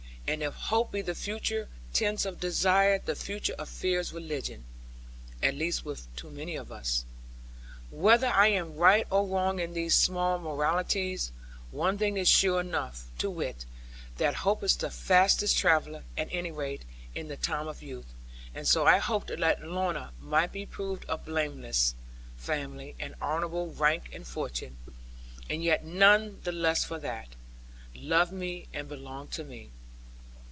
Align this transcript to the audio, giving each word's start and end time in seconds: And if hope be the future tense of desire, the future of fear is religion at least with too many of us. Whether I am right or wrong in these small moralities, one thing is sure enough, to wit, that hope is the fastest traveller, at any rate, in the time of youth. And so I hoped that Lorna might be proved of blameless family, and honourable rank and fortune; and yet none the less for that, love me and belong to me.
And 0.27 0.41
if 0.43 0.53
hope 0.53 0.93
be 0.93 1.01
the 1.01 1.13
future 1.15 1.67
tense 1.91 2.25
of 2.25 2.39
desire, 2.39 2.97
the 3.03 3.17
future 3.17 3.51
of 3.59 3.67
fear 3.67 3.99
is 3.99 4.13
religion 4.13 4.63
at 5.43 5.55
least 5.55 5.83
with 5.83 6.15
too 6.15 6.29
many 6.31 6.55
of 6.55 6.71
us. 6.71 7.03
Whether 7.89 8.27
I 8.27 8.47
am 8.47 8.77
right 8.77 9.05
or 9.09 9.27
wrong 9.27 9.59
in 9.59 9.73
these 9.73 9.93
small 9.93 10.39
moralities, 10.39 11.33
one 11.71 11.97
thing 11.97 12.15
is 12.15 12.29
sure 12.29 12.61
enough, 12.61 13.07
to 13.17 13.29
wit, 13.29 13.65
that 14.19 14.35
hope 14.35 14.63
is 14.63 14.77
the 14.77 14.89
fastest 14.89 15.57
traveller, 15.57 16.05
at 16.17 16.29
any 16.31 16.49
rate, 16.51 16.85
in 17.13 17.27
the 17.27 17.35
time 17.35 17.67
of 17.67 17.83
youth. 17.83 18.13
And 18.55 18.65
so 18.65 18.85
I 18.85 18.99
hoped 18.99 19.37
that 19.37 19.61
Lorna 19.67 20.11
might 20.21 20.53
be 20.53 20.65
proved 20.65 21.03
of 21.09 21.25
blameless 21.25 21.93
family, 22.37 22.95
and 23.01 23.15
honourable 23.21 23.73
rank 23.73 24.11
and 24.13 24.25
fortune; 24.25 24.77
and 25.49 25.61
yet 25.61 25.83
none 25.83 26.39
the 26.45 26.53
less 26.53 26.85
for 26.85 26.99
that, 26.99 27.27
love 27.93 28.31
me 28.31 28.67
and 28.73 28.87
belong 28.87 29.27
to 29.29 29.43
me. 29.43 29.71